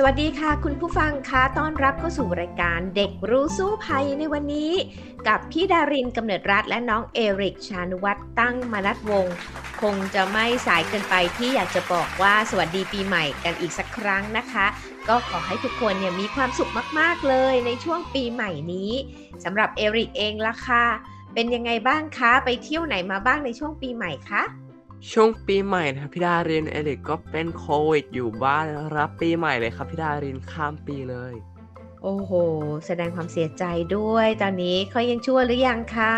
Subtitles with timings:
[0.00, 4.72] สวัสดีค่ะ คุณผู้ฟังคะต้อนรับเข้าสู่รายการเด็กรู้สู้ภัยในวันนี้
[5.28, 9.26] กับพี่ดารินกำเนิดรัฐและน้องเอริกชานุวัตรตั้งมนัดวง
[9.82, 14.66] คงจะไม่สายเกินไปที่อยากจะบอกว่าสวัสดีปีใหม่กันอีกสักครั้งนะคะ
[15.08, 18.92] ก็ขอให้ทุกคนเนี่ยมีความสุขมากๆเลยในช่วงปีใหม่นี้
[19.44, 20.84] สำหรับเอริกเองล่ะค่ะ
[21.34, 24.42] เป็นยังไงบ้างคะ ไปเที่ยวไหนมาบ้างในช่วงปีใหม่คะ
[25.12, 28.66] ช่วงปีใหม่นะครับพี่ดารินเอลิกก็เป็นโควิดอยู่บ้าน
[28.96, 31.34] รับปีใหม่เลยครับพี่ดารินข้ามปีเลย
[32.02, 32.30] โอ้โห
[32.86, 33.64] แสดงความเสียใจ
[33.96, 36.14] ด้วย ตอนนี้เขายังชั่วหรือยังคะ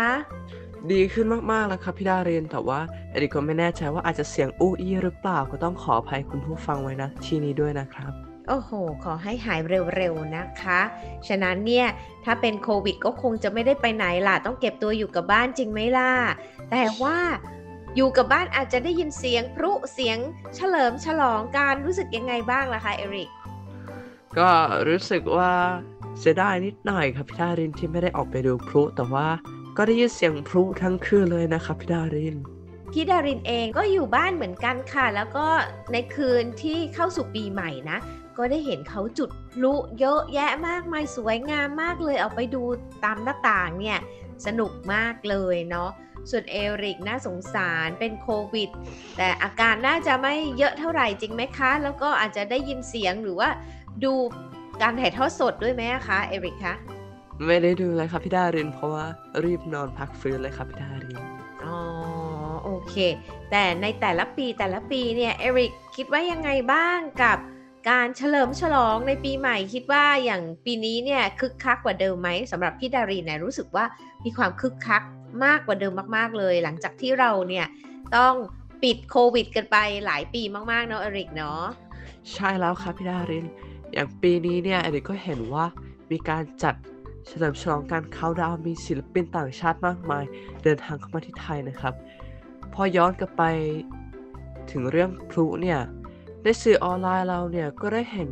[0.91, 2.79] ดีขึ้นมากๆแล้วครับพี่ดารินแต่ว่า
[3.11, 8.13] เอลิกก็ไม่แน่ใจว่าอาจจะเสียงอู้อี้หรือเปล่าก็ต้องขออภัยคุณผู้ฟังไว้นะที่นี้ด้วยนะครับ
[8.47, 8.71] โอ้โห
[9.03, 9.59] ขอให้หาย
[9.95, 10.79] เร็วๆนะคะ
[11.27, 11.87] ฉะนั้นเนี่ย
[12.25, 16.11] ถ้าเป็นโควิดก็คงจะไม่ได้ไปไหนล่ะ ต้องเก็บตัวอยู่กับบ้านจริงไหมล่ะ
[16.71, 17.17] แต่ว่า
[17.95, 20.17] อยู่กับบ้านอาจจะได้ยินเสียงพลุเสียง
[20.55, 23.29] เฉลิมฉลองการรู้สึกยังไงบ้างล่ะคะเอริก
[24.37, 24.49] ก็
[24.87, 25.53] รู้สึกว่า
[26.19, 29.27] เสียดายนิดหน่อยครับพี่ดารินที่ไม่ได้ออกไปดูพลุแต่ว่า
[29.77, 32.35] ก็ได้ยินเสียงพลุทั้งคืนเลยนะครับพี่ดาริน
[32.91, 35.47] พี่ดารินเองก็อยู่บ้านเหมือนกันค่ะ แล้วก็
[35.91, 37.97] ในคืนที่เข้าสู่ปีใหม่นะ
[38.37, 42.63] ก็ได้เห็นเขาจุดพลุเยอะแยะมากมายสวยงามมากเลยเอาไปดู
[43.03, 43.99] ตามหน้าต่างเนี่ย
[44.45, 45.89] สนุกมากเลยเนาะ
[46.29, 48.69] ส่วนเอริกน่าสงสารเป็นโควิด
[49.17, 53.49] แต่อาการน่าจะไม่เยอะเท่าไหร่จริงไหมคะ แล้วก็อาจจะได้ยินเสียงหรือว่า
[54.03, 54.13] ดู
[54.81, 56.75] การถ่ายทอดสดด้วยไหมคะเอริกคะ
[57.45, 59.05] ไม่ได้ดูเลยครับพี่ดาริน เพราะว่า
[59.43, 61.19] รีบนอนพักฟื้นเลยครับพี่ดาริน
[61.65, 61.77] อ๋อ
[62.63, 62.95] โอเค
[63.51, 67.37] แต่ในแต่ละปีแต่ละปีเนี่ยเอริกคิดว่ายังไงบ้างกับ
[67.89, 73.85] การเฉลิมฉลองในปีใหม่คิดว่าอย่างปีนี้เนี่ยคึกคักกว่าเดิมไหมสำหรับพี่ดารินเนี่ยรู้สึกว่า
[74.23, 75.01] มีความคึกคัก
[75.45, 77.67] มากกว่าเดิมมาก ๆ เลย หลังจากที่เราเนี่ย
[78.15, 78.33] ต้อง
[78.83, 81.61] ปิดโควิด กันไปหลายปีมากๆเนาะเอริกเนาะ
[82.33, 83.45] ใช่แล้วครับพี่ดาริน
[83.93, 85.65] อย่างปีนี้เนี่ยเอริกก็เห็นว่า
[86.11, 86.75] มีการจัด
[87.27, 90.23] เฉลิมฉลองการเข้าดาวมีศิลปินต่างชาติมากมาย
[90.63, 91.93] เดินทางเข้ามาที่ไทยนะครับ
[92.73, 93.43] พอย้อนกลับไป
[94.71, 95.79] ถึงเรื่องพลุเนี่ย
[96.43, 98.29] ในสื่อออนไลน์เราเนี่ยก็ได้เห็น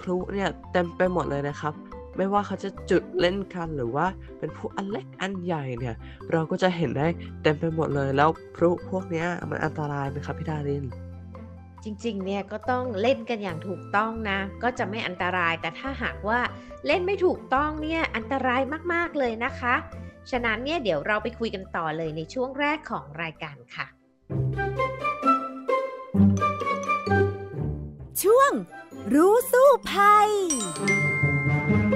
[0.00, 1.74] พลุเนี่ยเต็มไปหมดเลยนะครับ
[2.16, 4.06] ไม่ว่าเขาจะจุดเล่นกันหรือว่า
[4.38, 5.94] เป็นพวกอันเล็กอันใหญ่เนี่ย
[6.32, 7.06] เราก็จะเห็นได้
[7.42, 10.84] เต็มไปหมดเลยแล้วพลุพวกนี้มันอันตรายไหมครับพี่ดาริน
[11.84, 16.40] จริงๆ เนี่ยก็ต้องเล่นกันอย่างถูกต้องนะ ก็จะไม่อันตรายแต่ถ้าหากว่า
[16.86, 18.62] เล่นไม่ถูกต้องเนี่ยอันตราย
[18.92, 19.74] มากๆเลยนะคะ
[20.30, 23.86] ฉะนั้นเนี่ยเดี๋ยวเราไปคุยกันต่อเลยในช่วงแรกของรายการค่ะ
[28.22, 28.52] ช่วง
[29.14, 30.30] รู้สู้ภัย
[31.90, 31.95] เข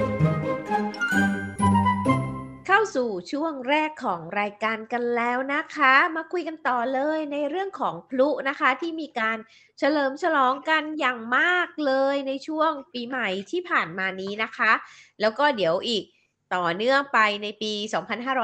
[2.81, 9.37] าสู่ช่วงแรกของรายการกันแล้วนะคะ มาคุยกันต่อเลยในเรื่องของพลุนะคะ ที่มีการ
[9.79, 14.71] เฉลิมฉลองกันอย่างมากเลยในช่วงปีใหม่ที่ผ่านมานี้นะคะ
[15.21, 16.03] แล้วก็เดี๋ยวอีก
[16.55, 17.73] ต่อเนื่องไปในปี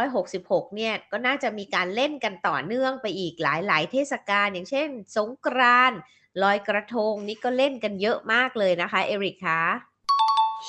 [0.02, 6.00] 2566 เนี่ยก็น่าจะมีการเล่นกันต่อเนื่องไปอีกหลาย ๆ เทศกาลอย่างเช่น สงกรานต์
[6.42, 9.62] ลอยกระทงนี่ก็เล่นกันเยอะมากเลยนะคะ เอริกคะ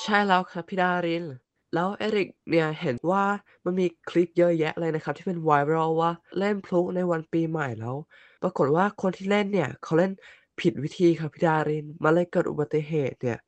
[0.01, 1.25] ใช่แล้วครับพี่ดาริน
[1.73, 3.23] แล้วเอริกเนี่ยเห็นว่า
[3.65, 7.95] มันมีคลิปเยอะแยะเลยนะครับ ที่เป็นไวรัลว่าเล่นพลุในวันปีใหม่แล้ว
[8.43, 10.11] ปรากฏว่าคนที่เล่นเนี่ย เขาเล่น
[10.59, 13.39] ผิดวิธีครับพี่ดารินมาเลยเกิดอุบัติเหตุเนี่ย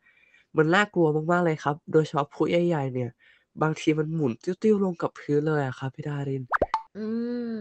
[0.57, 3.09] มันน่ากลัวมากๆเลยครับ โดยเฉพาะพลุใหญ่ๆเนี่ย
[3.61, 6.43] บางทีมันหมุนติ้วๆลงกับพื้นเลยอะครับพี่ดาริน
[6.97, 7.05] อื
[7.55, 7.57] ม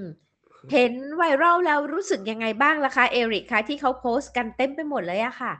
[0.72, 5.52] เห็นไวรัลแล้วรู้สึกยังไงบ้างล่ะคะเอริกคะที่เขาโพสต์กันเต็มไปหมดเลยอะค่ะ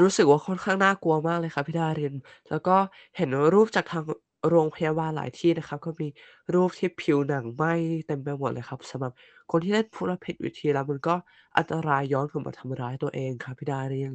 [0.00, 2.14] รู้สึกว่าค่อนข้างน่ากลัวมากเลยครับพี่ดาริน
[2.50, 2.76] แล้วก็
[3.16, 4.04] เห็นรูปจากทาง
[4.48, 6.08] โรงพยาบาลหลายที่นะครับ ก็มี
[6.54, 7.72] รูปที่ผิวหนังไหม้
[8.06, 9.12] เต็มไปหมดเลยครับสำหรับ
[9.50, 11.14] คนที่เล่นพลุผิดวิธีแล้วมันก็
[11.56, 14.12] อันตรายย้อนกลับมาทำร้ายตัวเองครับพี่ดาริน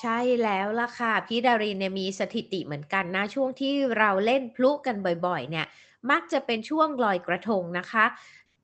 [0.00, 4.96] ใช่แล้วล่ะค่ะ พี่ดารินเนี่ยมีสถิติเหมือนกันนะ ช่วงที่เราเล่นพลุกัน
[5.26, 5.66] บ่อยๆ เนี่ย
[6.10, 8.04] มักจะเป็นช่วงลอยกระทงนะคะ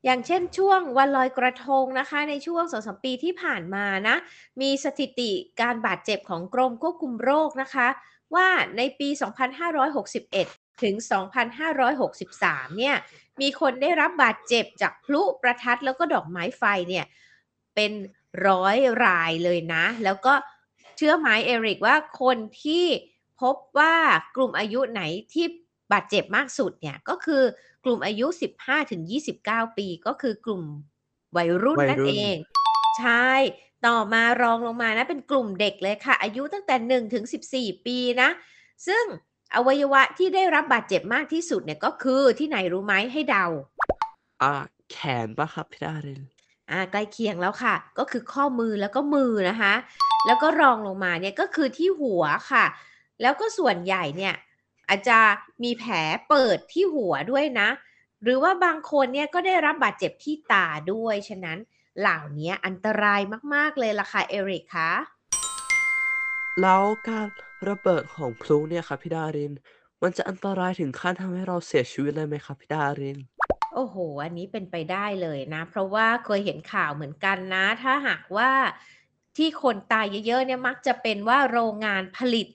[0.05, 4.15] อย่างเช่นช่วงวันลอยกระทงนะคะ ในช่วงสองสมปีที่ผ่านมานะ
[4.61, 7.87] มีสถิติการบาดเจ็บของกรมควบคุมโรคนะคะ
[8.35, 8.47] ว่า
[8.77, 9.09] ในปี
[9.95, 10.95] 2561 ถึง
[11.67, 12.95] 2563 เนี่ย
[13.41, 17.05] มีคนได้รับบาดเจ็บจากพลุประทัดแล้วก็ดอกไม้ไฟเนี่ย
[17.75, 17.91] เป็น
[18.47, 20.33] ร้อยรายเลยนะ แล้วก็
[20.97, 22.85] เชื่อไหมเอริกว่าคนที่
[23.41, 23.95] พบว่า
[24.35, 25.01] กลุ่มอายุไหน
[25.33, 25.45] ที่
[25.93, 27.43] บาดเจ็บมากสุดเนี่ยก็คือ
[27.83, 28.27] กลุ่มอายุ
[29.01, 30.63] 15-29 ปีก็คือกลุ่ม
[31.37, 32.37] วัยรุ่นวัยนั่นรุ่เอนง
[32.99, 33.29] ใช่
[33.85, 38.29] ต่อมารองลงมานะเป็นกลุ่มเด็กเลยค่ะ อายุตั้งแต่1-14 ปีนะ
[38.87, 39.03] ซึ่ง
[39.55, 43.45] อวัยวะที่ได้รับบาดเจ็บมากที่สุดเนี่ยก็คือที่ไหนรู้ไหมให้เดา
[44.41, 44.53] อ่า
[44.91, 46.21] แขนเปล่าครับพี่ดาริน?
[46.71, 49.73] อาใกล้เคียงแล้วค่ะ ก็คือข้อมือแล้วก็มือนะคะ
[50.27, 52.65] แล้วก็รองลงมาเนี่ยก็คือที่หัวค่ะ
[53.21, 54.35] แล้วก็ส่วนใหญ่เนี่ย
[54.93, 55.21] อาจจะ
[55.63, 55.93] มีแผล
[56.29, 57.69] เปิดที่หัวด้วยนะ
[58.23, 61.57] หรือว่าบางคนเนี่ยก็ได้รับบาดเจ็บที่ตาด้วย ฉะนั้น
[61.99, 63.21] เหล่าเนี้ยอันตราย
[63.53, 64.91] มาก ๆ เลยล่ะค่ะ Eric คะ
[66.61, 67.27] แล้วการ
[67.69, 69.53] ระเบิดของพลุเนี่ยครับพี่ดาริน
[70.01, 73.17] มันจะอันตรายถึงขั้นทำให้เราเสียชีวิตเลยไหมครับพี่ดาริน?
[73.73, 78.51] โอ้โฮอันนี้เป็นไปได้เลยนะ เพราะว่าเคยเห็นข่าวเหมือนกันนะ ถ้าหากว่า
[79.37, 82.47] ที่คนตายเยอะๆเนี่ยมักจะเป็นว่าโรงงานผลิต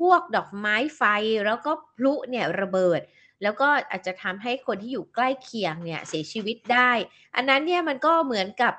[0.00, 1.02] พวกดอกไม้ไฟ
[1.46, 3.00] แล้วก็พลุเนี่ยระเบิด
[3.42, 6.90] แล้วก็อาจจะทำให้คนที่อยู่ใกล้เคียงเนี่ยเสียชีวิตได้
[7.36, 8.72] อันนั้นเนี่ยมันก็เหมือนกับ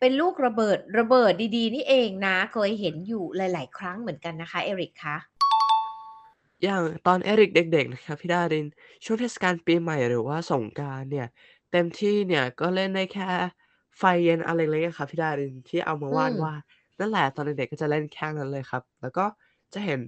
[0.00, 5.16] เป็นลูกระเบิดระเบิดดีๆ นี่เองนะ เคยเห็นอยู่หลาย ๆ ครั้งเหมือนกันนะคะ Eric คะ
[6.62, 8.66] อย่างตอน Eric เด็ก ๆ นะครับพี่ดาริน
[9.04, 11.28] ช่วงเทศกาลปีใหม่หรือว่าสงกรานต์เนี่ย
[11.72, 13.28] เต็มที่เนี่ยก็เล่นได้แค่
[13.98, 19.24] ไฟเย็นอันเล็กๆอะครับพี่ดารินที่เอามาอืมวาดๆนั่นแหละตอนเด็กๆก็จะเล่นแค่นั้นเลยครับ แล้วก็
[19.74, 20.00] จะเห็น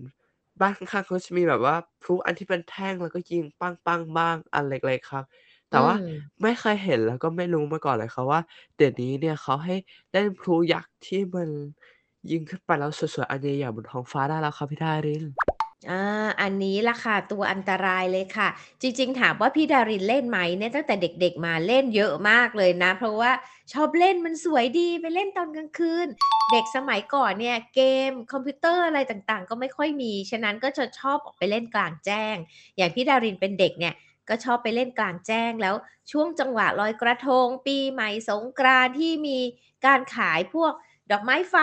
[0.61, 5.25] บ้านข้างๆเขาจะมีแบบว่าพลุอันที่เป็นแท่ง แล้วก็ยิงปัง ๆ บ้างอันเล็ก ๆ ครับ
[5.71, 8.41] อแตื่ว่ามไม่เคยเห็นแล้วก็ไม่รู้มาก่อนเลยครับว่า
[8.77, 9.75] เดี๋ยวนี้เนี่ยเขาให้
[10.13, 11.49] เล่นพลุยักษ์ที่มัน
[12.31, 15.25] ยิงขึ้นไปแล้วสวยๆอันใหญ่ๆบนท้องฟ้าได้แล้วครับพี่ดาริน
[15.91, 18.49] อา อันนี้ล่ะค่ะ ตัวอันตรายเลยค่ะ
[18.83, 23.33] จริง ๆ ถามว่าพี่ดารินเล่นไหมเนี่ย ตั้งแต่เด็ก ๆ มาเล่นเยอะมากเลยนะ เพราะว่า
[23.73, 26.07] ชอบเล่นมันสวยดี ไปเล่นตอนกลางคืน
[26.53, 32.37] เด็กสมัยก่อนเนี่ย เกมคอมพิวเตอร์อะไรต่างๆ ก็ไม่ค่อยมี ฉะนั้นก็จะชอบออกไปเล่นกลางแจ้ง
[32.77, 33.95] อย่างพี่ดารินเป็นเด็กเนี่ย
[34.29, 35.75] ก็ชอบไปเล่นกลางแจ้ง แล้ว
[36.11, 39.39] ช่วงจังหวะลอยกระทง ปีใหม่สงกรานต์ที่มี
[39.87, 40.73] การขายพวก
[41.11, 41.57] ดอกไม้ไฟ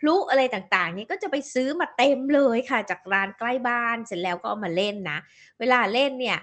[0.00, 5.18] พลุอะไรต่างๆนี่ก็จะไปซื้อมาเต็มเลยค่ะ จากร้านใกล้บ้านเสร็จแล้วก็เอามาเล่นนะ
[5.58, 6.38] เวลาเล่นเนี่ย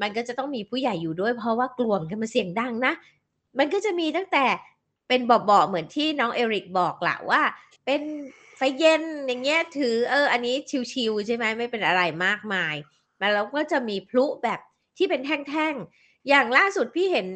[0.00, 2.92] มันก็จะต้องมีผู้ใหญ่อยู่ด้วยเพราะว่ากลัวมือนกันมันเสียงดังนะ
[3.58, 4.44] มันก็จะมีตั้งแต่
[5.08, 7.42] เป็นเบาๆเหมือนที่น้อง Eric บอกแหละว่า
[7.86, 8.02] เป็น
[8.56, 10.54] ไฟเย็นอย่างเงี้ยถือเอออันนี้
[10.92, 12.74] ชิลๆใช่ไหมไม่เป็นอะไรมากมาย
[13.34, 14.60] แล้วก็จะมีพลุแบบ
[14.96, 17.28] ที่เป็นแท่งๆ อย่างล่าสุดพี่เห็น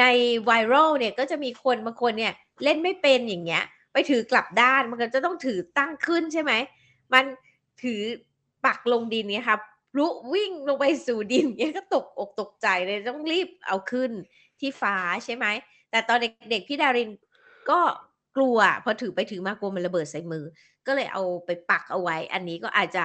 [0.00, 0.04] ใน
[0.48, 2.32] viral เนี่ยก็จะมีคนบางคนเนี่ย
[2.64, 3.64] เล่นไม่เป็นอย่างเงี้ย
[4.10, 6.52] ถือกลับด้านมันก็จะต้องถือตั้งขึ้นใช่ไหม
[7.12, 7.24] มัน
[7.82, 8.00] ถือ
[8.66, 9.58] ปักลงดินเงี้ยค่ะ
[9.92, 14.10] พลุวิ่งลงไปสู่ดินเงี้ยก็ตกอกตกใจเลยต้องรีบเอาขึ้น
[14.60, 15.46] ที่ฟ้าใช่ไหม
[15.90, 16.18] แต่ตอน
[16.50, 17.10] เด็กๆพี่ดาริน
[17.70, 17.80] ก็
[18.36, 20.44] กลัวพอถือไปถือมากลัวมันระเบิดใส่มือ
[20.86, 23.04] ก็เลยเอาไปปักเอาไว้ อันนี้ก็อาจจะ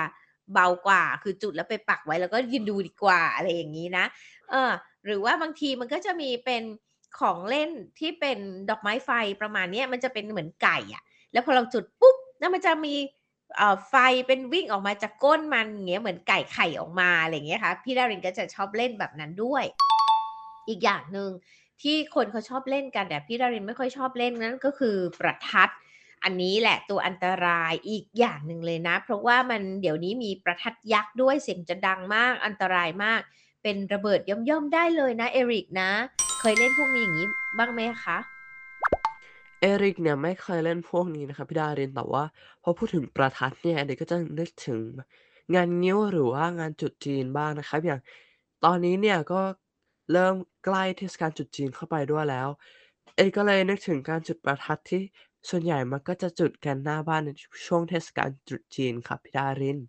[0.53, 4.05] เบากว่าคือจุดแล้วไปปักไว้แล้วก็ยืนดูดีกว่าอะไรอย่างงี้นะ
[4.49, 4.71] เออ
[5.05, 6.63] หรือว่าบางทีมันก็จะมีเป็น
[7.19, 7.69] ของเล่น
[7.99, 8.37] ที่เป็น
[8.69, 9.09] ดอกไม้ไฟ
[9.41, 12.95] ประมาณนี้มันจะเป็นเหมือนไก่อะแล้วพอเราจุดปุ๊บแล้วมันจะมี
[13.89, 13.95] ไฟ
[14.27, 19.63] เป็นวิ่งออกมาจากก้นมันเงี้ยเหมือนไก่ไข่ออกมาอะไรอย่างเงี้ยค่ะพี่ดารินก็จะชอบเล่นแบบนั้นด้วย
[20.67, 21.29] อีกอย่างหนึ่ง
[21.81, 25.69] ที่คนเขาชอบเล่นกันแต่พี่ดารินไม่ค่อยชอบเล่นนั่นก็คือประทัด
[26.23, 33.21] อันนี้แหละตัวอันตรายอีกอย่างหนึ่งเลยนะ เพราะว่ามันเดี๋ยวนี้มีประทัดยักษ์ด้วยเสียงจะดังมากอันตรายมาก
[33.63, 35.91] เป็นระเบิดย่อมๆได้เลยนะ Eric นะ
[36.45, 38.17] เคยเล่นพวกนี้อย่างงี้บ้างไหมคะ?
[39.71, 42.23] Eric เนี่ยไม่เคยเล่นพวกนี้นะครับพี่ดารินแต่ว่า
[42.63, 44.79] พอพูดถึงประทัดเนี่ยเด็กก็จะนึกถึง
[45.55, 47.99] งานงิ้วหรือว่างานตรุษจีนบ้างนะครับ อย่าง
[48.65, 49.41] ตอนนี้เนี่ยก็
[50.11, 50.35] เริ่ม
[50.65, 52.47] ใกล้เทศกาลตรุษจีนเข้าไปด้วยแล้ว
[53.17, 55.01] Eric ก็เลยนึกถึงการจุดประทัดที่
[55.49, 57.29] ส่วนใหญ่มักก็จะจุดกันหน้าบ้านใน
[57.65, 59.79] ช่วงเทศกาลตรุษจีนครับพี่ดาริน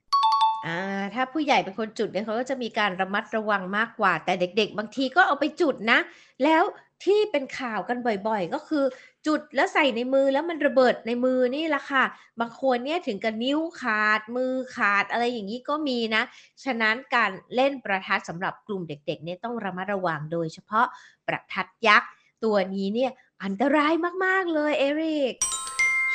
[0.67, 0.79] อา
[1.15, 5.99] ถ้าผู้ใหญ่เป็นคนจุดเนี่ยเขาก็จะมีการระมัดระวังมากกว่า แต่เด็ก ๆ บางทีก็เอาไปจุดนะ
[6.45, 6.63] แล้ว
[7.05, 8.85] ที่เป็นข่าวกันบ่อย ๆ ก็คือ
[9.27, 12.05] จุดแล้วใส่ในมือแล้วมันระเบิดในมือนี่แหละค่ะ
[12.41, 16.23] บางคนเนี่ยถึงกับนิ้วขาดมือขาดอะไรอย่างงี้ก็มีนะ
[16.65, 20.87] ฉะนั้นการเล่นประทัดสำหรับกลุ่มเด็กๆเนี่ยต้องระมัดระวังโดยเฉพาะ
[21.27, 22.11] ประทัดยักษ์
[22.45, 23.13] ตัวนี้เนี่ย
[23.45, 23.93] อันตราย
[24.25, 25.35] มากๆเลย Eric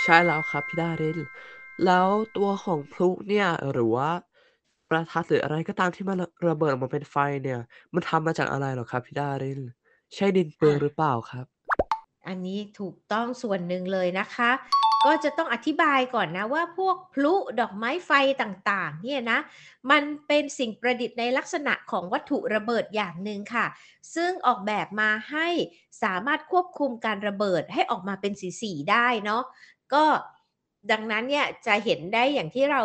[0.01, 1.19] ใช่แล้วครับพี่ดาริน
[1.85, 4.09] แล้วตัวของพลุเนี่ยหรือว่า
[4.89, 7.59] ประทัดหรืออะไรก็ตามที่มันระระเบิดออกมาเป็นไฟเนี่ย
[7.93, 9.59] มันทำมาจากอะไรเหรอครับพี่ดาริน
[10.15, 11.45] ใช่ดินปือนหรืาอเปล่าครับ?
[12.27, 14.51] อันนี้ถูกต้องส่วนหนึ่งเลยนะคะ
[15.05, 19.39] ก็จะต้องอธิบายก่อนนะว่าพวกพลุดอกไม้ไฟต่างๆ เนี่ยนะ
[19.91, 23.65] มันเป็นสิ่งประดิษฐ์ในลักษณะของวัตถุระเบิดอย่างหนึ่งค่ะ
[24.15, 25.47] ซึ่งออกแบบมาให้
[26.03, 29.43] สามารถควบคุมการระเบิดให้ออกมาเป็นสีๆได้เนาะ
[29.93, 30.03] ก็
[30.91, 32.81] ดังนั้นเนี่ยจะเห็นได้อย่างที่เรา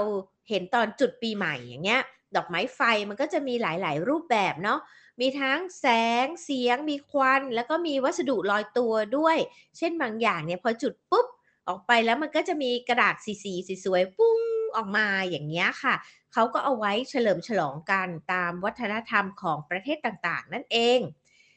[0.49, 2.03] เห็นตอนจุดปีใหม่อย่างเงี้ย
[2.37, 4.81] ดอกไม้ไฟมันก็จะมีหลาย ๆ รูปแบบเนาะ
[5.21, 5.87] มีทั้งแส
[6.25, 9.37] งเสียง มีควัน แล้วก็มีวัสดุลอยตัวด้วย
[9.79, 11.27] เช่นบางอย่างเนี่ยพอจุดปุ๊บ
[11.69, 14.41] ออกไปแล้วมันก็จะมีกระดาษสีๆสวยๆปุ้ง
[14.77, 15.95] ออกมาอย่างเงี้ยค่ะ
[16.33, 21.01] เขาก็เอาไว้เฉลิมฉลองกันตามวัฒนธรรมของประเทศต่างๆ นั่นเอง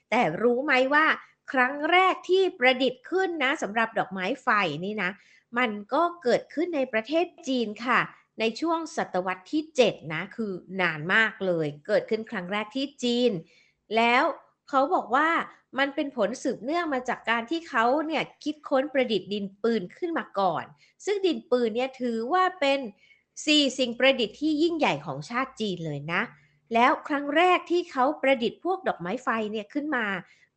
[0.09, 1.05] แต่รู้ไหมว่า
[1.51, 4.49] ครั้งแรกที่ประดิษฐ์ขึ้นนะสำหรับดอกไม้ไฟ
[4.85, 5.11] นี่นะ
[5.57, 7.99] มันก็เกิดขึ้นในประเทศจีนค่ะ
[8.39, 10.51] ในช่วงศตวรรษที่ 7 นะคือ
[10.81, 13.31] นานมากเลย เกิดขึ้นครั้งแรกที่จีน
[13.95, 14.23] แล้ว
[14.69, 15.29] เขาบอกว่า
[15.79, 20.65] มันเป็นผลสืบเนื่องมาจากการที่เขาเนี่ยคิดค้นประดิษฐ์ดินปืนขึ้นมาก่อน
[21.05, 22.79] ซึ่งดินปืนเนี่ยถือว่าเป็น
[23.27, 26.21] 4สิ่งประดิษฐ์ที่ยิ่งใหญ่ของชาติจีนเลยนะ
[26.73, 30.05] แล้วครั้งแรกที่เขาประดิษฐ์พวกดอกไม้ไฟเนี่ยขึ้นมา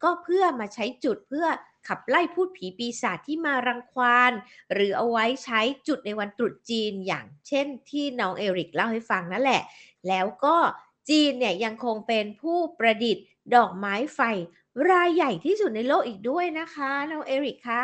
[0.02, 1.46] ก็เพื่อมาใช้จุดเพื่อ
[1.88, 4.32] ขับไล่พูดผีปีศาจที่มารังควาน
[4.72, 9.62] หรือเอาไว้ใช้จุดในวันตรุษจีนอย่างเช่นที่น้องเอริกเล่าให้ฟังนั่นแหละ
[10.08, 10.56] แล้วก็
[11.08, 14.20] จีนเนี่ยยังคงเป็นผู้ประดิษฐ์ดอกไม้ไฟ
[14.90, 17.82] รายใหญ่ที่สุดในโลกอีกด้วยนะคะน้องเอริกคะ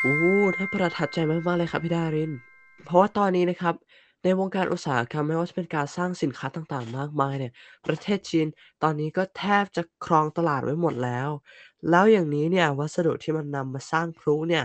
[0.00, 0.14] โอ้
[0.56, 2.32] น่าประทับใจมากๆเลยครับพี่ดาริน
[2.84, 3.74] เพราะว่าตอนนี้นะครับ
[4.24, 7.52] ในวงการอุตสาหกรรมไม่ว่าจะเป็นการสร้างสินค้าต่าง ๆ มากมายเนี่ย
[7.86, 8.46] ประเทศจีน
[8.82, 11.28] ตอนนี้ก็แทบจะครองตลาดไว้หมดแล้ว
[11.90, 14.64] แล้วอย่างนี้เนี่ยวัสดุที่มันนำมาสร้างพลุเนี่ย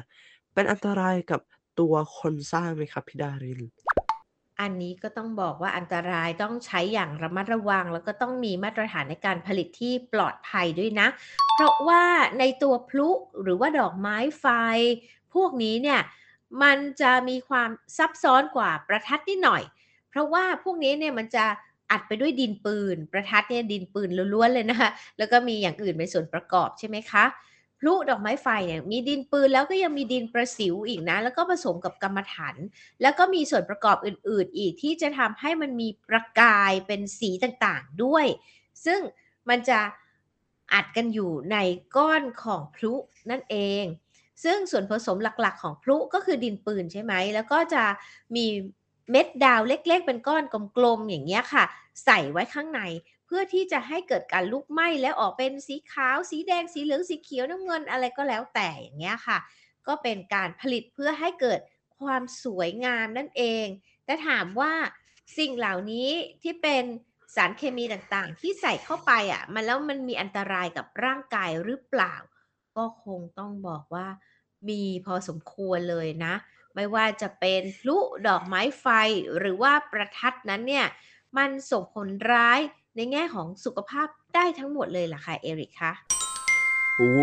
[0.53, 1.41] เป็นอันตรายกับ
[1.79, 3.61] ตัวคนสร้างไหมครับพี่ดาริน?
[4.61, 11.07] อันนี้ก็ต้องบอกว่าอันตรายต้องใช้อย่างระมัดระวัง แล้วก็ต้องมีมาตรฐานในการผลิตที่ปลอดภัยด้วยนะ
[11.55, 12.03] เพราะว่า
[12.39, 13.09] ในตัวพลุ
[13.41, 14.45] หรือว่าดอกไม้ไฟ
[15.33, 16.01] พวกนี้เนี่ย
[16.63, 19.63] มันจะมีความซับซ้อนกว่าประทัดนิดหน่อย
[20.09, 21.45] เพราะว่าพวกนี้เนี่ยมันจะ
[21.91, 27.25] อัดไปด้วยดินปืน ประทัดเนี่ยดินปืนล้วนๆเลยนะคะแล้วก็มีอย่างอื่นเป็นส่วนประกอบใช่ไหมคะ
[27.79, 32.55] พลุดอกไม้ไฟเนี่ยมีดินปืนแล้วก็ยังมีดินประสิวอีกนะ แล้วก็ผสมกับกำมะถัน
[33.01, 38.25] แล้วก็มีส่วนประกอบอื่น ๆ อีกที่จะทำให้มันมีประกายเป็นสีต่างๆด้วย
[38.85, 38.99] ซึ่ง
[39.49, 39.79] มันจะ
[40.73, 41.57] อัดกันอยู่ใน
[41.95, 42.93] ก้อนของพลุ
[43.29, 43.85] นั่นเอง
[44.43, 47.83] ซึ่งส่วนผสมหลักๆ ของพลุก็คือดินปืนใช่ไหม แล้วก็จะ
[48.35, 48.45] มี
[49.11, 50.43] เม็ดดาวเล็กๆ เป็นก้อน
[50.77, 51.63] กลมๆ อย่างเงี้ยค่ะ
[52.05, 52.81] ใส่ไว้ข้างใน
[53.25, 59.37] เพื่อที่จะให้เกิดการลุกไหม้แล้วออกเป็นสีขาว สีแดง สีเหลือง สีเขียวน้ำเงินอะไรก็แล้วแต่อย่างเงี้ยค่ะ
[59.87, 61.59] ก็เป็นการผลิตเพื่อให้เกิด
[61.99, 63.65] ความสวยงามนั่นเอง
[64.05, 64.73] แต่ถามว่า
[65.37, 66.09] สิ่งเหล่านี้
[66.43, 66.83] ที่เป็น
[67.35, 72.15] สารเคมีต่างๆ ที่ใส่เข้าไปอะมันแล้วมันมีอันตรายกับร่างกายหรือเปล่า
[72.77, 74.07] ก็คงต้องบอกว่า
[74.69, 76.33] มีพอสมควรเลยนะ
[76.75, 78.87] ไม่ว่าจะเป็นพลุดอกไม้ไฟ
[79.37, 80.85] หรือว่าประทัดนั้นเนี่ย
[81.37, 82.59] มันส่งผลร้าย
[82.95, 85.91] ในแง่ของสุขภาพได้ทั้งหมดเลยล่ะค่ะเอริกคะ
[86.97, 87.21] โอ้โฮ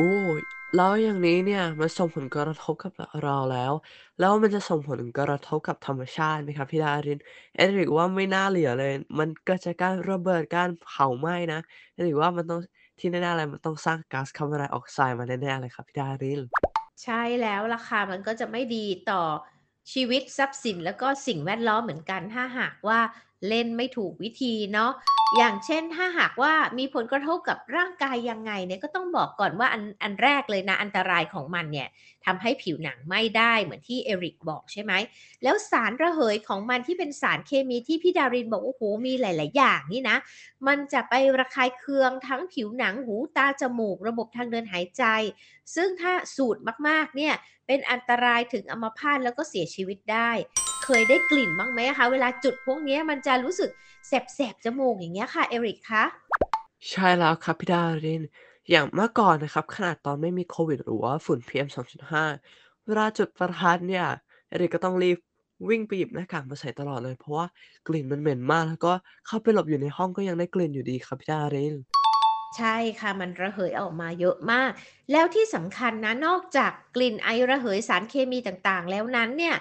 [0.76, 2.92] แล้วอย่างนี้เนี่ยมันส่งผลกระทบกับ
[3.22, 3.72] เราแล้ว
[4.20, 7.18] แล้วมันจะส่งผลกระทบกับธรรมชาติไหมครับพี่ดาริน?
[7.56, 11.60] เอริกว่าไม่น่าเหลือเลย มันเกิดจากการระเบิดการเผาไหม้นะ
[11.94, 12.60] เอริกว่ามันต้อง
[12.98, 16.40] ที่แน่ๆเลยมันต้องสร้างก๊าซคาร์บอนไดออกไซด์มาแน่ๆเลยครับพี่ดาริน
[17.04, 19.22] ใช่แล้วราคามันก็จะไม่ดีต่อ
[19.92, 23.00] ชีวิตทรัพย์สินแล้วก็สิ่งแวดล้อมเหมือนกันถ้าหากว่า
[23.48, 24.92] เล่นไม่ถูกวิธีเนาะ
[25.36, 31.88] อย่างเช่นถ้าหากว่ามีผลกระทบกับร่างกายยังไงเนี่ยก็ต้องบอกก่อนว่าอันอันแรกเลยนะอันตรายของมันเนี่ย
[32.24, 34.92] ทำให้ผิวหนังไม้ได้เหมือนที่เอริกบอกใช่ไหม
[35.42, 40.16] แล้วสารระเหยของมันที่เป็นสารเคมีที่พี่ดารินบอกโอ้โฮมีหลาย ๆ อย่างนี่นะ
[40.66, 45.04] มันจะไประคายเคืองทั้งผิวหนังหูตาจมูก ระบบทางเดินหายใจ
[45.74, 46.56] ซึ่งถ้าสูด
[46.88, 47.34] มาก ๆ เนี่ย
[47.66, 50.30] เป็นอันตรายถึงอัมพาตแล้วก็เสียชีวิตได้
[50.84, 52.06] เคยได้กลิ่นบ้างไหมอะคะ?
[52.12, 53.70] เวลาจุดพวกเนี้ยมันจะรู้สึก
[54.08, 56.04] แสบๆจมูกอย่างเงี้ยค่ะเอริกคะ
[56.90, 58.22] ใช่แล้วครับพี่ดาริน
[58.70, 61.68] อย่างเมื่อก่อนนะครับ ขนาดตอนไม่มีโควิดหรือว่าฝุ่น PM
[62.16, 64.06] 2.5 เวลาจุดประทัดเนี่ย
[64.48, 65.18] เอริกก็ต้องรีบ
[65.68, 67.46] วิ่งไปหยิบหน้ากากมาใส่ตลอดเลย เพราะว่า
[67.88, 68.92] กลิ่นมันเหม็นมาก แล้วก็
[69.26, 71.74] เข้าไปหลบอยู่ในห้องก็ยังได้กลิ่นอยู่ดีครับพี่ดาริน
[72.56, 74.70] ใช่ค่ะมันระเหยออกมาเยอะมาก
[75.12, 79.56] แล้วที่สำคัญนะนอกจากกลิ่นไอระเหยสารเคมีต่างๆ แล้วนั้นเนี่ย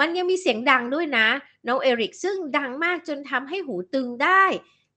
[0.00, 1.26] มันยังมีเสียงดังด้วยนะ
[1.66, 4.44] น้องเอริกซึ่งดังมากจนทำให้หูตึงได้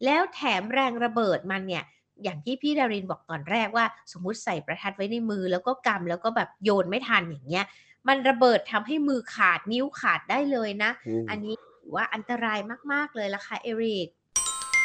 [0.05, 1.83] แล้วแถมแรงระเบิดมันเนี่ย
[2.23, 7.65] อย่างที่พี่ดารินบอกตอนแรกว่า สมมุติใส่ประทัดไว้ในมือแล้วก็กำแล้วก็แบบโยนไม่ทันอย่างเงี้ย
[8.07, 12.59] มันระเบิดทำให้มือขาดนิ้วขาดได้เลยนะอืมอันนี้ถือว่าอันตราย
[12.91, 14.07] มากๆเลยล่ะค่ะเอริก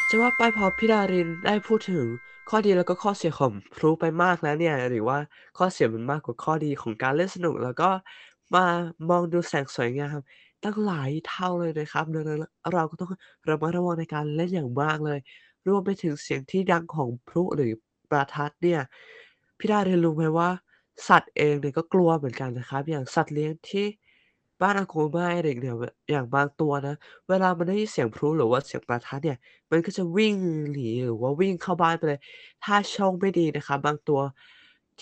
[0.09, 2.05] จะว่าไปพอพี่ดารินได้พูดถึง
[2.49, 5.17] ข้อดีแล้วก็ข้อเสียของพลุไปมากแล้วเนี่ย หรือว่า
[5.57, 7.89] ข้อเสียมันมากกว่าข้อดีของการเล่นสนุก แล้วก็
[8.55, 8.65] มา
[9.09, 10.17] มองดูแสงสวยงาม
[10.63, 12.39] ตั้งหลายเท่าเลยนะครับ ดังนั้น
[12.73, 13.11] เราก็ต้อง
[13.49, 15.19] ระมัดระวังในการเล่นอย่างมากเลย
[15.67, 17.71] รวมไปถึงเสียงที่ดังของพลุหรือ
[18.09, 18.81] ประทัดเนี่ย
[19.57, 20.49] พี่ดารินรู้ไหมว่า
[21.07, 23.85] สัตว์เองเนี่ยก็กลัวเหมือนกันนะครับ อย่างสัตว์เลี้ยงที่
[24.61, 25.75] บ้านอากงอาม่เด็กเนี่ย
[26.11, 26.95] อย่างบางตัวนะ
[27.29, 29.37] เวลามันได้ยินเสียงพลุหรือว่าเสียงประทัดเนี่ย
[29.71, 30.35] มันก็จะวิ่ง
[30.71, 32.19] หนีหรือว่าวิ่งเข้าบ้านไปเลย
[32.63, 34.19] ถ้าโชคไม่ดีนะครับ บางตัว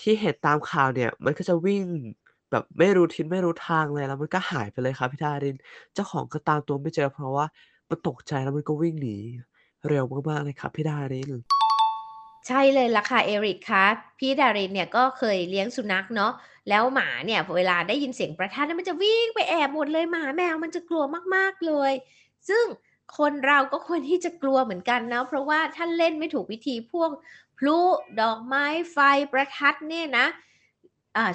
[0.00, 1.82] ที่เห็นตามข่าวเนี่ย มันก็จะวิ่ง
[2.50, 5.56] แบบไม่รู้ทิศไม่รู้ทางเลย แล้วมันก็หายไปเลยครับพี่ดาริน
[5.94, 7.46] เจ้าของก็ตามตัวไม่เจอ เพราะว่า
[7.88, 9.16] มันตกใจแล้วมันก็วิ่งหนี
[9.88, 11.30] เร็วมากๆเลยครับพี่ดาริน
[12.46, 13.84] ใช่เลยล่ะค่ะเอริกคะ
[14.18, 16.32] พี่ดารินเนี่ยก็เคยเลี้ยงสุนัขเนาะ
[16.68, 21.04] แล้วหมาเนี่ยเวลาได้ยินเสียงประทัดมันจะวิ่งไปแอบหมดเลยหมาแมวมันจะกลัว
[21.34, 21.92] มากๆเลย
[22.48, 22.64] ซึ่ง
[23.18, 27.10] คนเราก็ควรที่จะกลัวเหมือนกันนะเพราะว่าถ้าเล่นไม่ถูกวิธีพวก
[27.58, 27.78] พลุ
[28.20, 28.98] ดอกไม้ไฟ
[29.32, 30.26] ประทัดเนี่ยนะ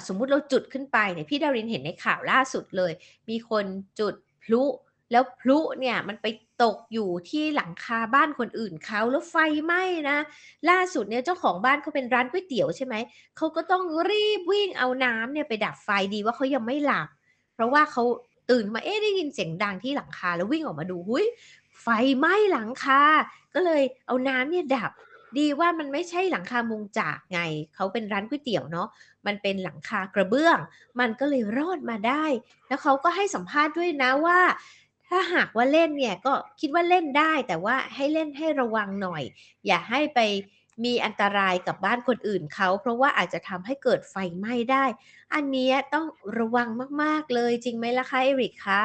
[0.06, 2.92] สมมุติเราจุดขึ้นไปเนี่ยพี่ดารินเห็นในข่าวล่าสุดเลย
[3.28, 3.64] มีคน
[4.00, 4.62] จุดพลุ
[5.12, 6.26] แล้วพลุเนี่ยมันไป
[6.62, 10.18] ตกอยู่ที่หลังคาบ้านคนอื่นเขาแล้วไฟไหม้นะ
[10.70, 12.94] ล่าสุดเนี่ยเจ้าของบ้านเขาเป็นร้านก๋วยเตี๋ยวใช่ไหม
[13.36, 17.08] เขาก็ต้องรีบวิ่งเอาน้ำเนี่ยไปดับไฟดีว่าเขายังไม่หลับ
[17.54, 18.02] เพราะว่าเขา
[18.50, 21.26] ตื่นมาเอ๊ะได้ยินเสียงดังที่หลังคาแล้ววิ่งออกมาดูอุ๊ย
[21.82, 23.02] ไฟไหม้หลังคา
[23.54, 24.90] ก็เลยเอาน้ำเนี่ยดับ
[25.38, 27.40] ดีว่ามันไม่ใช่หลังคามุงจากไง
[27.74, 28.88] เขาเป็นร้านก๋วยเตี๋ยวเนาะ
[29.26, 30.58] มันเป็นหลังคากระเบื้อง
[31.00, 32.24] มันก็เลยรอดมาได้
[32.68, 34.40] แล้วเขาก็ให้สัมภาษณ์ด้วยนะว่า
[35.08, 39.22] ถ้าหากว่าเล่นเนี่ยก็คิดว่าเล่นได้ แต่ว่าให้เล่นให้ระวังหน่อย
[39.66, 40.20] อย่าให้ไป
[40.84, 44.84] มีอันตรายกับบ้านคนอื่นเขา เพราะว่าอาจจะทำให้เกิดไฟไหม้ได้
[45.34, 46.06] อันนี้ต้อง
[46.38, 46.68] ระวัง
[47.02, 48.82] มากๆเลยจริงไหมล่ะคะเอริกคะ?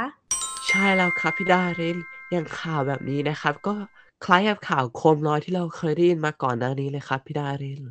[0.68, 1.98] ใช่แล้วครับพี่ดาริน
[2.32, 3.76] อย่างข่าวแบบนี้นะครับ ก็
[4.26, 7.82] คล้ายกับข่าวโคมลอยที่เราเคยได้ยินมาก่อนหน้านี้เลยครับพี่ดาริน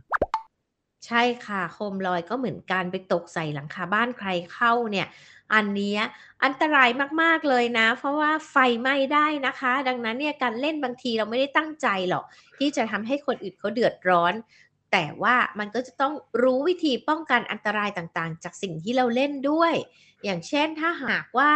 [1.06, 5.06] ใช่ค่ะ โคมลอยก็เหมือนกันไปตกใส่หลังคาบ้านใครเข้าเนี่ย
[5.54, 6.00] อันเนี้ย
[6.44, 6.88] อันตราย
[7.22, 12.24] มาก ๆ เลยนะ เพราะว่าไฟไหม้ได้นะคะ ดังนั้นเนี่ยการเล่นบางทีเราไม่ได้ตั้งใจหรอก
[12.58, 14.34] ที่จะทำให้คนอื่นเขาเดือดร้อน
[14.92, 19.74] แต่ว่ามันก็จะต้องรู้วิธีป้องกันอันตรายต่างๆ จากสิ่งที่เราเล่นด้วย
[20.24, 21.52] อย่างเช่นถ้าหากว่า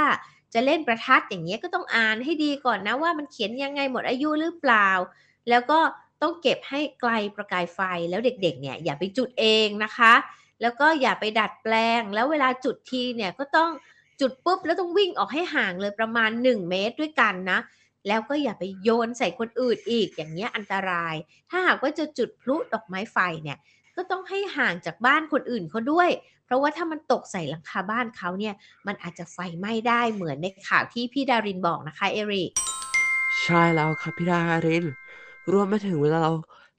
[0.54, 4.90] จะเล่นประทัดอย่างเงี้ยก็ต้องอ่านให้ดีก่อนนะว่ามันเขียนยังไงหมดอายุหรือเปล่า
[5.48, 5.78] แล้วก็
[6.22, 10.12] ต้องเก็บให้ไกลประกายไฟแล้วเด็กๆเนี่ยอย่าไปจุดเองนะคะ
[10.62, 13.70] แล้วก็อย่าไปดัดแปลง แล้วเวลาจุดทีเนี่ยก็ต้อง
[14.20, 17.58] จุดปุ๊บแล้วต้องวิ่งออกให้ห่างเลยประมาณ 1 เมตรด้วยกันนะ
[18.08, 21.14] แล้วก็อย่าไปโยนใส่คนอื่นอีกอย่างเงี้ยอันตราย
[21.50, 23.58] ถ้าหากว่าจะจุดพลุดอกไม้ไฟเนี่ย
[23.96, 26.10] ก็ต้องให้ห่างจากบ้านคนอื่นเขาด้วย
[26.44, 28.54] เพราะว่าถ้ามันตกใส่หลังคาบ้านเขาเนี่ย
[28.86, 32.50] มันอาจจะไฟไหม้ได้เหมือนในข่าวที่พี่ดารินบอกนะคะเอริก
[33.44, 34.84] ใช่แล้วครับพี่ดาริน
[35.52, 36.32] รวมไปถึงเวลาเรา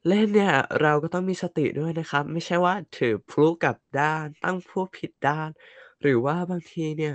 [0.10, 5.50] เล่นเนี่ยเราก็ต้องมีสติด้วยนะครับ ไม่ใช่ว่าถือพลุกลับด้าน ตั้งพลุผิดด้าน
[6.02, 7.14] หรือว่าบางทีเนี่ย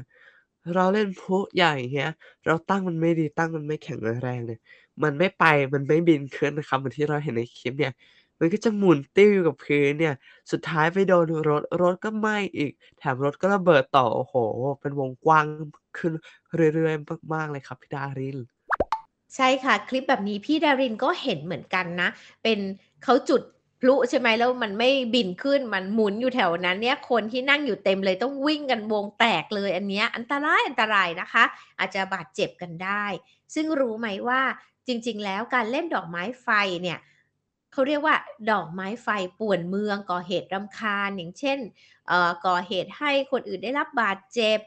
[0.75, 2.13] เราเล่นพลุใหญ่เงี้ย
[2.47, 4.61] เราตั้งมันไม่ดีตั้งมันไม่แข็งแรงเนี่ย
[5.03, 7.93] มันไม่ไปมันไม่บินขึ้นนะครับเหมือนที่เราเห็นในคลิปเนี่ย
[8.41, 10.15] มันก็จะหมุนติ้วอยู่กับพื้นเนี่ย
[10.51, 14.35] สุดท้ายไปโดนรถรถก็ไหม้อีก แถมรถก็ระเบิดต่อโอ้โฮ
[14.81, 15.47] เป็นวงกว้าง
[15.99, 16.13] ขึ้น
[16.75, 18.39] เรื่อยๆมากๆเลยครับพี่ดาริน
[19.37, 22.09] ใช่ค่ะ คลิปแบบนี้พี่ดารินก็เห็นเหมือนกันนะ
[22.43, 22.59] เป็น
[23.03, 23.43] เขาจุด
[23.81, 31.45] พลุใช่ไหมแล้วมันไม่บินขึ้นมันหมุนอยู่แถวนั้นเนี่ยคนที่นั่งอยู่เต็มเลยต้องวิ่งกันวงแตกเลยอันเนี้ยอันตรายอันตรายนะคะ
[31.79, 33.05] อาจจะบาดเจ็บกันได้
[33.55, 34.41] ซึ่งรู้ไหมว่า
[34.87, 36.49] จริง ๆ แล้วการเล่นดอกไม้ไฟ
[36.83, 36.99] เนี่ย
[37.73, 38.17] เขาเรียกว่า
[38.51, 41.59] ดอกไม้ไฟป่วนเมืองก่อเหตุรำคาญ อย่างเช่น
[42.47, 44.59] ก่อเหตุให้คนอื่นได้รับบาดเจ็บ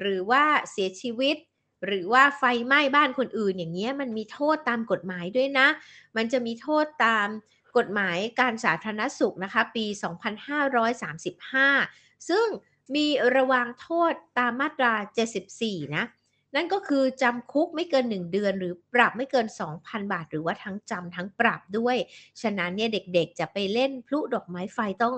[0.00, 1.36] หรือว่าเสียชีวิต
[1.86, 5.68] หรือว่าไฟไหม้บ้านคนอื่น อย่างเงี้ยมันมีโทษตามกฎหมายด้วยนะ
[6.16, 7.28] มันจะมีโทษตาม
[7.76, 9.86] กฎหมายการสาธารณสุขนะคะปี
[11.46, 12.46] 2535 ซึ่ง
[12.96, 14.94] มีระวางโทษตามมาตรา
[15.46, 16.04] 74 นะ
[16.54, 19.46] นั่นก็คือจำคุกไม่เกิน 1 เดือน หรือปรับไม่เกิน
[19.78, 21.96] 2,000 บาท หรือว่าทั้งจำทั้งปรับด้วย
[22.42, 25.14] ฉะนั้นเนี่ยเด็กๆ จะไปเล่นพลุดอกไม้ไฟต้อง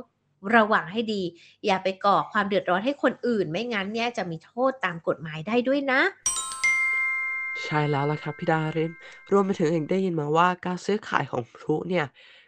[0.55, 1.23] ระวังให้ดี
[1.67, 6.01] อย่าไปก่อความเดือดร้อนให้คนอื่น ไม่งั้นเนี่ยจะมีโทษตามกฎหมายได้ด้วยนะ
[7.65, 8.93] ใช่แล้วล่ะครับพี่ดาริน
[9.33, 12.07] รวมไปถึงยังได้ยินมาว่าการซื้อขายของพลุเนี่ย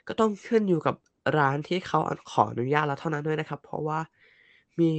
[0.08, 0.96] ก็ต้องขึ้นอยู่กับ
[1.38, 4.00] ร้านที่เขาอขออนุญาตเราเท่านั้นด้วยนะครับ เพราะว่า
[4.80, 4.90] มี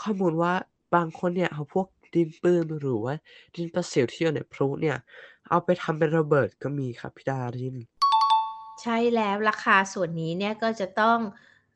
[0.00, 0.52] ข้อมูลว่า
[0.94, 1.86] บางคนเนี่ยเอาพวก
[2.16, 3.14] ดินปืนหรือว่า
[3.54, 4.96] ดินประสิวที่อยู่ในพลุเนี่ย
[5.48, 7.76] เอาไปทำเป็นระเบิดก็มีครับพี่ดาริน
[8.82, 11.18] ใช่แล้วล่ะค่ะส่วนนี้เนี่ยก็จะต้อง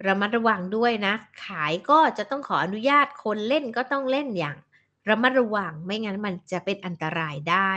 [0.07, 4.57] ระมัดระวังด้วยนะ ขายก็จะต้องขออนุญาตคนเล่นก็ต้องเล่นอย่าง
[5.09, 7.73] ระมัดระวังไม่งั้นมันจะเป็นอันตรายได้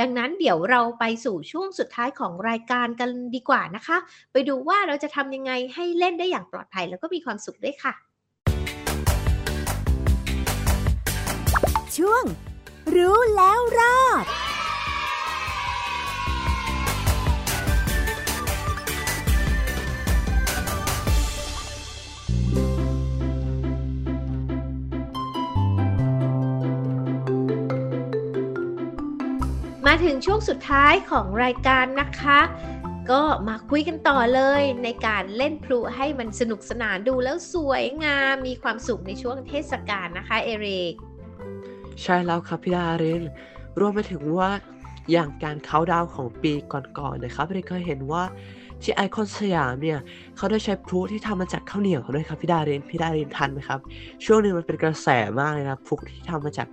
[0.00, 3.96] ดังนั้นเดี๋ยวเราไปสู่ช่วงสุดท้ายของรายการกันดีกว่านะคะ
[4.32, 7.94] ไปดูว่าเราจะทำยังไงให้เล่นได้อย่างปลอดภัยแล้วก็มีความสุขด้วยค่ะ
[11.98, 12.24] ช่วง
[12.94, 14.24] รู้แล้วรอด
[29.86, 32.40] มาถึงช่วงสุดท้ายของรายการนะคะ
[33.10, 40.94] ก็มาคุยกันต่อเลยในการเล่นพลุให้มันสนุกสนานดูแล้วสวยงามมีความสุขในช่วงเทศกาลนะคะ เอริก
[42.02, 43.22] ใช่แล้วครับพี่ดาริน
[43.78, 44.50] รวมไปถึงว่า
[45.12, 48.22] อย่างการเขาน์ดาวน์ของปีก่อนๆนะครับเราเคยเห็นว่า
[48.82, 49.98] ที่ไอคอนสยามเนี่ย
[50.36, 53.80] เขาได้ใช้พลุที่ทำมาจากข้าวเหนียวด้วยครับพี่ดารินพี่ดารินทันไหมครับ
[54.24, 56.68] ช่วงหนึ่งมันเป็นกระแสมากเลยนะพลุที่ทำมาจาก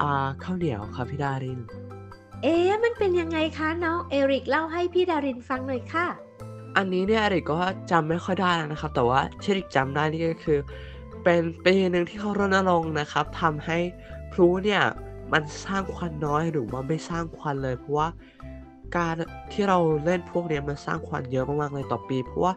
[0.00, 1.60] อ่าข้าวเหนียวครับพี่ดาริน
[2.42, 6.06] เอ๊ะมันเป็นยังไงคะน้องเอริกเล่าให้พี่ดารินฟังหน่อยค่ะ
[6.76, 7.58] อันนี้เนี่ยเอริกก็
[7.90, 10.58] จำไม่ค่อยได้แล้วนะครับ แต่ว่าที่เอริกจำได้นี่ก็คือ
[11.24, 13.78] เป็นปีหนึ่งที่เขารณรงค์นะครับทำให้
[14.36, 14.82] พลุเนี่ย
[15.32, 18.08] มันสร้างควันน้อยหรือว่าไม่สร้างควันเลย เพราะว่า
[18.96, 19.14] การ
[19.52, 22.52] ที่เราเล่นพวกนี้มันสร้างควันเยอะมากๆเลยต่อปี เพราะว่า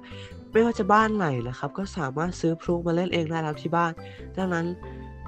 [0.52, 3.92] ไม่ว่าจะบ้านไหนนะครับ ก็สามารถซื้อพลุมาเล่นเองได้แล้วที่บ้าน
[4.38, 4.66] ดังนั้น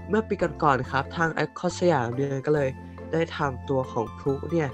[0.09, 2.69] เมื่อปีก่อนๆครับ ทางไอคอนสยามเนี่ยก็เลย
[3.11, 4.69] ได้ทำตัวของพลุเนี่ย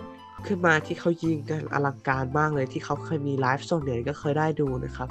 [0.46, 5.10] ขึ้นมาที่เขายิงกันอลังการมากเลยที่เขาเคยมีไลฟ์สดเนี่ยก็เคยได้ดูนะครับ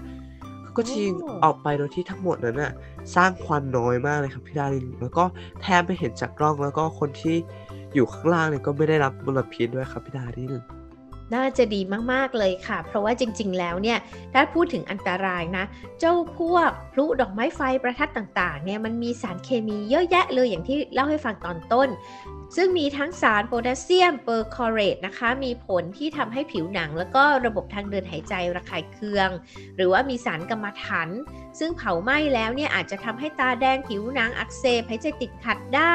[0.76, 2.72] ก็จะยิงโอ้ออกไปโดยที่ทั้งหมดนั้นน่ะ
[3.14, 5.24] สร้างควันน้อยมากเลยครับพี่ดารินแล้วก็
[5.60, 7.36] แทบไม่เห็นจากกล้องแล้วก็คนที่
[7.94, 10.52] อยู่ข้างล่างเนี่ยก็ไม่ได้รับมลพิษด้วยครับพี่ดาริน
[11.34, 11.80] น่าจะดี
[12.12, 13.98] มากๆเลยค่ะ เพราะว่าจริงๆ แล้วเนี่ย
[14.34, 15.64] ถ้าพูดถึงอันตรายนะ
[16.00, 21.88] เจ้าพวกพลุดอกไม้ไฟประทัดต่างๆเนี่ยมันมีสารเคมีเยอะแยะเลยอย่างที่เล่าให้ฟังตอนต้น
[22.56, 29.30] ซึ่งมีทั้งสารโพแทสเซียมเปอร์คอเรตนะคะ มีผลที่ทำให้ผิวหนัง แล้วก็ระบบทางเดินหายใจระคายเคือง
[29.76, 31.08] หรือว่ามีสารกัมมันถัน
[31.58, 35.94] ซึ่งเผาไหม้แล้วเนี่ยอาจจะทำให้ตาแดงผิวหนังอักเสบหายใจติดขัดได้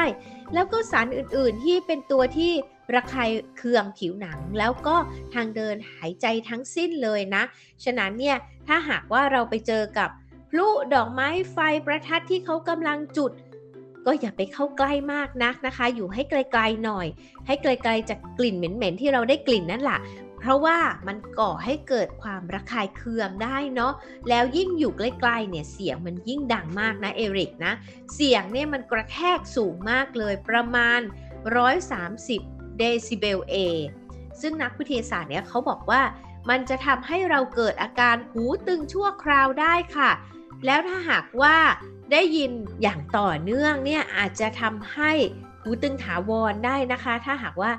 [0.54, 2.52] แล้วก็สารอื่นๆที่เป็นตัวที่
[2.94, 4.96] ระคายเคืองผิวหนัง แล้วก็
[5.34, 7.42] ทางเดินหายใจทั้งสิ้นเลยนะ
[7.84, 8.36] ฉะนั้นเนี่ย
[8.66, 10.10] ถ้าหากว่าเราไปเจอกับ
[10.50, 13.32] พลุดอกไม้ไฟประทัดที่เขากำลังจุด
[14.06, 17.06] ก็อย่าไปเข้าใกล้มากนักนะคะ อยู่ให้ไกลๆหน่อย
[17.46, 19.98] ให้ไกลๆจากกลิ่นเหม็นๆที่เราได้กลิ่นนั่นแหละ
[20.42, 23.92] เพราะว่ามันก่อให้เกิดความระคายเคืองได้เนาะ
[24.28, 27.72] แล้วยิ่งอยู่ใกล้ๆเนี่ยเสียงมันยิ่งดังมากนะเอริกนะ
[28.14, 31.00] เสียงเนี่ยมันกระแทกสูงมากเลยประมาณ
[31.88, 33.54] 130 เดซิเบลเอ
[34.40, 36.02] ซึ่งนักวิทยาศาสตร์เนี่ยเขาบอกว่า
[36.50, 40.10] มันจะทำให้เราเกิดอาการหูตึงชั่วคราวได้ค่ะ
[40.66, 41.56] แล้วถ้าหากว่า
[42.12, 42.52] ได้ยิน
[42.82, 45.12] อย่างต่อเนื่องเนี่ยอาจจะทำให้
[45.62, 47.70] หูตึงถาวรได้นะคะ ถ้าหากว่า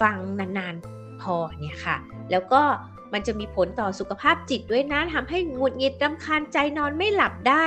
[0.00, 1.96] ฟังนานๆ พอเนี่ยค่ะ
[2.30, 2.62] แล้วก็
[3.12, 7.64] มันจะมีผลต่อสุขภาพจิตด้วยนะทำให้หงุดหงิดรำคาญใจนอนไม่หลับได้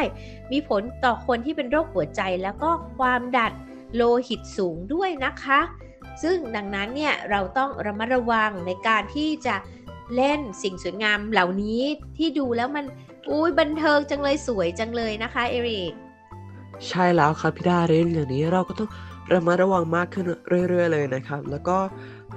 [0.52, 3.54] มีผลต่อคนที่เป็นโรคหัวใจแล้วก็ความดัน
[3.96, 5.60] โลหิตสูงด้วยนะคะ
[6.24, 9.56] ซึ่งดังนั้นเนี่ยเราต้องระมัดระวังในการที่จะ
[10.16, 11.82] เล่นสิ่งสวยงามเหล่านี้
[12.18, 12.86] ที่ดูแล้วมัน
[13.30, 15.94] อุ้ยบันเทิงจังเลยสวยจังเลยนะคะเอริก
[16.88, 18.90] ใช่แล้วครับพี่ดาเรนอย่างนี้เราก็ต้อง
[19.34, 20.26] ระมัดระวังมากขึ้น
[20.70, 21.78] เรื่อย ๆ เลยนะครับ แล้วก็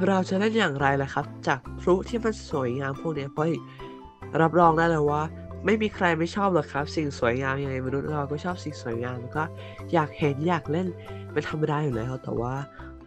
[0.07, 3.47] เราจะเล่นอย่างไรล่ะครับ จากพลุที่มันสวยงามพวกนี้เพราะ
[4.43, 5.23] รับรองได้เลยว่า
[5.65, 9.45] ไม่มีใครไม่ชอบหรอกครับ สิ่งสวยงามยังไงมนุษย์เราก็ชอบสิ่งสวยงามแล้วก็
[9.93, 10.89] อยากเห็นอยากเล่น
[11.33, 12.55] เป็นธรรมดาอยู่แล้วแต่ว่า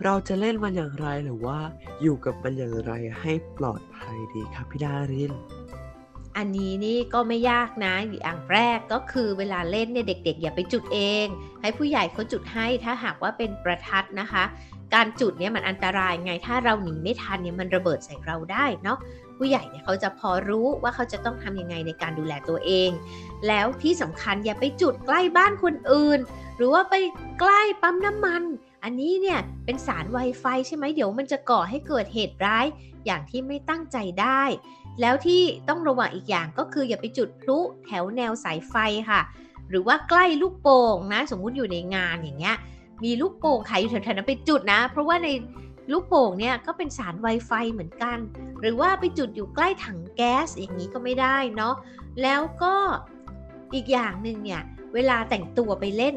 [0.04, 1.58] เราจะเล่นมันอย่างไรหรือว่า
[2.02, 5.34] อยู่กับมันอย่างไรให้ปลอดภัยดีครับพี่ดาริน
[6.38, 11.26] อันนี้นี่ก็ไม่ยากนะอย่างแรกก็คือเวลาเล่นเนี่ยเด็ก ๆ อย่าไปจุดเอง
[11.62, 14.44] ให้ผู้ใหญ่เขาจุดให้ถ้าหากว่าเป็นประทัดนะคะ
[14.96, 18.98] การจุดเนี่ยมันอันตรายไงถ้าเราหนีไม่ทันเนี่ยมันระเบิดใส่เราได้เนาะ
[19.38, 22.90] ผู้ใหญ่เนี่ยเขาจะพอรู้ว่าเขาจะต้องทำยังไงในการดูแลตัวเอง
[23.48, 26.20] แล้วที่สำคัญอย่าไปจุดใกล้บ้านคนอื่น
[26.58, 26.96] หรือว่าไป
[27.40, 28.44] ใกล้ปั๊มน้ำมัน
[28.84, 32.66] อันนี้เนี่ยเป็นสาร Wi-Fi ใช่ไหมเดี๋ยวมันจะก่อให้เกิดเหตุร้าย
[33.06, 34.44] อย่างที่ไม่ตั้งใจได้
[35.02, 38.76] แล้วที่ต้องระวังอีกอย่างก็คืออย่าไปจุดพลุแถวแนวสายไฟ
[39.10, 39.22] ค่ะ
[39.70, 42.58] หรือว่าใกล้ลูกโป่งนะสมมุติอยู่ในงานอย่างเงี้ย
[43.04, 45.30] มีลูกโป่งขายอยู่แถวๆนั้นไปจุดนะ เพราะว่าใน
[45.92, 48.18] ลูกโป่งเนี่ยก็เป็นสาร Wi-Fi เหมือนกัน
[48.62, 51.76] หรือว่าไปจุดอยู่ใกล้ถังแก๊สอย่างนี้ก็ไม่ได้เนาะ
[52.22, 52.76] แล้วก็
[53.74, 54.62] อีกอย่างหนึ่งเนี่ย
[54.94, 56.16] เวลาแต่งตัวไปเล่น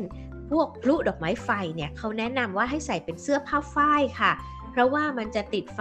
[0.50, 4.32] พวกพลุดอกไม้ไฟเนี่ยเขาแนะนำว่าให้ใส่เป็นเสื้อผ้าฝ้ายค่ะ
[4.70, 5.80] เพราะว่ามันจะติดไฟ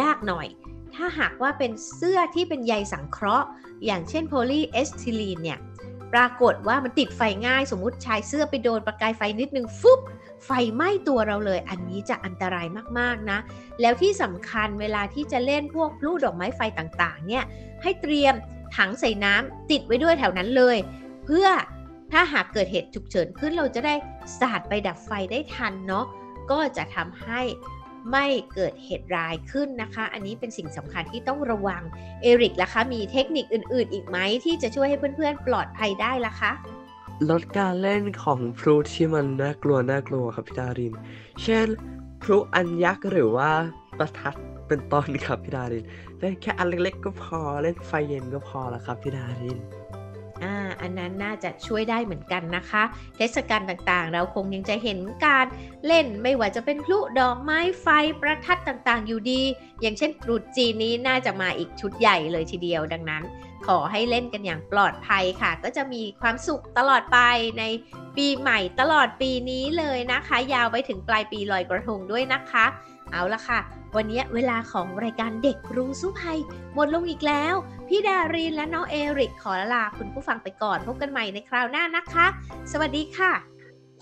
[0.00, 0.46] ยากหน่อย
[0.94, 3.46] ถ้าหากว่าเป็นเสื้อที่เป็นใยสังเคราะห์
[3.86, 5.58] อย่างเช่นโพลีเอสทิลีนเนี่ย
[6.16, 10.00] ปรากฏว่ามันติดไฟง่าย สมมุติชายเสื้อไปโดนประกายไฟนิดนึงฟุบ
[10.46, 12.66] ไฟไหม้ตัวเราเลย อันนี้จะอันตราย
[12.98, 13.38] มากๆนะ
[13.80, 17.44] แล้วที่สำคัญเวลาที่จะเล่นพวกพลุดอกไม้ไฟต่างๆ เนี่ย
[17.82, 18.34] ให้เตรียม
[18.76, 20.76] ถังใส่น้ำติดไว้ด้วยแถวนั้นเลย
[21.24, 21.46] เพื่อ
[22.12, 23.94] ถ้าหากเกิดเหตุฉุกเฉินขึ้นเราจะได้
[24.40, 26.06] สาดไปดับไฟได้ทันเนาะ
[26.50, 27.40] ก็จะทำให้
[28.10, 31.82] ไม่เกิดเหตุร้ายขึ้นนะคะ อันนี้เป็นสิ่งสำคัญที่ต้องระวัง
[32.22, 36.52] เอริกล่ะคะ มีเทคนิคอื่น ๆ อีกไหมที่จะช่วยให้เพื่อน ๆ ปลอดภัยได้ล่ะคะ
[37.30, 40.94] ลดการเล่นของพลุที่มันน่ากลัวน่ากลัวครับพี่ดาริน
[41.42, 41.66] เช่น
[42.22, 43.50] พลุอันยักษ์หรือว่า
[43.98, 44.34] ประทัด
[44.68, 45.84] เป็นต้นครับพี่ดาริน
[46.20, 49.58] เล่นแค่อันเล็กๆก็พอเล่นไฟเย็นก็พอแล้วครับพี่ดาริน
[50.44, 52.82] อ่าอันนั้นน่าจะช่วยได้เหมือนกันนะคะ
[53.16, 55.46] เทศกาลต่างๆ เราคงยังจะเห็นการ
[55.86, 57.86] เล่นไม่ว่าจะเป็นพลุดอกไม้ไฟ
[58.20, 59.42] ประทัดต่างๆ อยู่ดี
[59.80, 63.22] อย่างเช่นตรุษจีนนี้น่าจะมาอีกชุดใหญ่เลยทีเดียวดังนั้น
[63.66, 67.18] ขอให้เล่นกันอย่างปลอดภัยค่ะ ก็จะมีความสุขตลอดไป
[67.58, 67.64] ใน
[68.16, 72.66] ปีใหม่ตลอดปีนี้เลยนะคะ ยาวไปถึงปลายปีลอยกระทงด้วยนะคะ
[73.12, 73.60] เอาละค่ะ
[73.96, 76.38] วันนี้เวลาของรายการเด็กรู้สู้ภัย
[76.74, 77.54] หมดลงอีกแล้ว
[77.88, 82.26] พี่ดารินและน้องเอริกขอลาคุณผู้ฟังไปก่อนพบกันใหม่ในคราวหน้านะคะ
[82.72, 83.32] สวัสดีค่ะ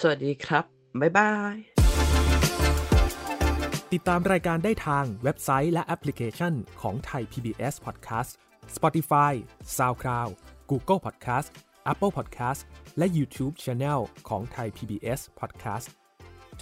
[0.01, 0.65] สวัสดีครับ
[1.01, 1.57] บ๊ายบาย
[3.93, 8.31] ติดตามรายการได้ทางเว็บไซต์และแอปพลิเคชันของไทย PBS Podcast
[8.77, 9.33] Spotify
[9.77, 10.31] SoundCloud
[10.71, 11.49] Google Podcast
[11.93, 12.61] Apple Podcast
[12.99, 15.87] และ YouTube Channel ของไทย PBS Podcast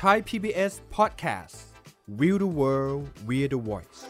[0.03, 1.57] Thai PBS Podcast
[2.19, 4.01] We the World We the Voice